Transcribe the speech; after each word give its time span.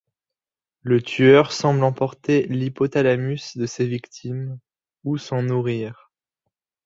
Le 0.81 0.99
tueur 0.99 1.51
semble 1.53 1.83
emporter 1.83 2.47
l'hypothalamus 2.47 3.55
de 3.55 3.67
ses 3.67 3.85
victimes, 3.85 4.57
ou 5.03 5.19
s'en 5.19 5.43
nourrir. 5.43 6.11